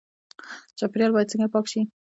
چاپیریال 0.77 1.11
باید 1.13 1.31
څنګه 1.31 1.47
پاک 1.53 1.65
شي؟ 1.71 1.81